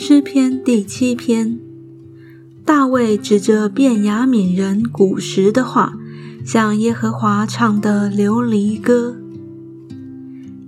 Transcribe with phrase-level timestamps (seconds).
[0.00, 1.58] 诗篇第七篇，
[2.64, 5.94] 大卫指着便雅悯人古时的话，
[6.46, 9.16] 向耶和华唱的流离歌。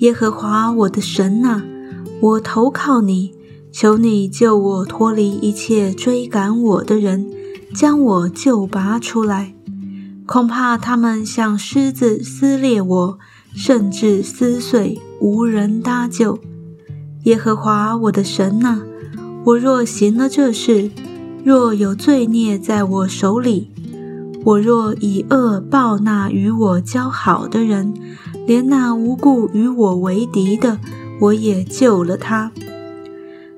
[0.00, 1.62] 耶和华我的神呐，
[2.20, 3.32] 我投靠你，
[3.72, 7.26] 求你救我脱离一切追赶我的人，
[7.74, 9.54] 将我救拔出来。
[10.26, 13.18] 恐怕他们像狮子撕裂我，
[13.54, 16.38] 甚至撕碎，无人搭救。
[17.22, 18.82] 耶和华我的神呐。
[19.44, 20.90] 我若行了这事，
[21.44, 23.70] 若有罪孽在我手里，
[24.42, 27.92] 我若以恶报那与我交好的人，
[28.46, 30.78] 连那无故与我为敌的，
[31.20, 32.52] 我也救了他，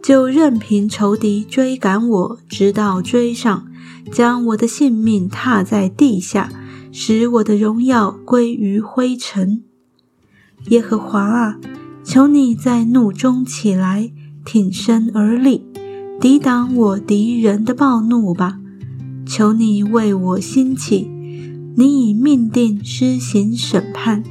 [0.00, 3.66] 就任凭仇敌追赶我，直到追上，
[4.12, 6.48] 将我的性命踏在地下，
[6.92, 9.64] 使我的荣耀归于灰尘。
[10.68, 11.58] 耶和华啊，
[12.04, 14.12] 求你在怒中起来，
[14.44, 15.66] 挺身而立。
[16.22, 18.60] 抵挡我敌人的暴怒吧！
[19.26, 21.10] 求你为我兴起，
[21.76, 24.22] 你已命定施行审判。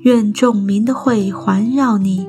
[0.00, 2.26] 愿众民的会环绕你，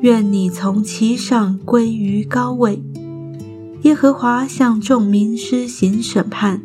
[0.00, 2.82] 愿你从其上归于高位。
[3.82, 6.62] 耶和华向众民施行审判。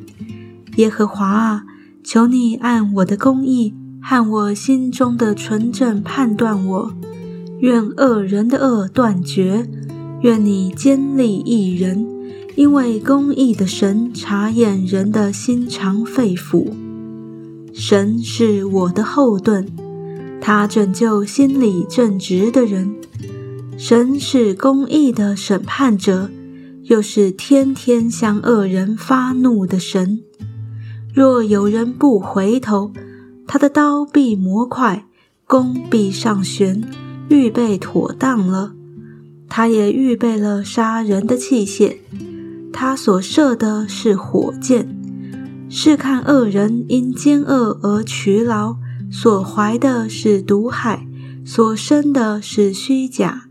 [0.77, 1.65] 耶和华啊，
[2.05, 6.93] 求你按我的公义和我心中的纯正判断我。
[7.59, 9.69] 愿恶人的恶断绝。
[10.21, 12.07] 愿你坚立一人，
[12.55, 16.71] 因为公义的神查验人的心肠肺腑。
[17.73, 19.67] 神是我的后盾，
[20.39, 22.95] 他拯救心里正直的人。
[23.77, 26.29] 神是公义的审判者，
[26.83, 30.21] 又是天天向恶人发怒的神。
[31.13, 32.93] 若有人不回头，
[33.45, 35.05] 他的刀必磨快，
[35.45, 36.81] 弓必上弦，
[37.27, 38.74] 预备妥当了。
[39.57, 41.95] 他也预备了杀人的器械，
[42.73, 44.85] 他所射的是火箭，
[45.69, 48.75] 是看恶人因奸恶而劬劳，
[49.09, 51.07] 所怀的是毒害，
[51.45, 53.43] 所生的是虚假。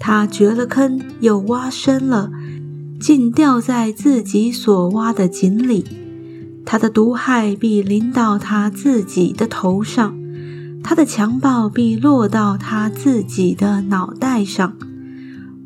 [0.00, 2.32] 他掘了坑，又挖深了，
[2.98, 5.84] 竟掉在自己所挖的井里。
[6.64, 10.18] 他的毒害必临到他自己的头上，
[10.82, 14.76] 他的强暴必落到他自己的脑袋上。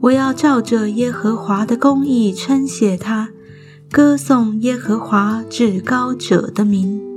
[0.02, 3.28] 我要照着耶和华的公义称谢他，
[3.90, 7.09] 歌颂耶和华至高者的名。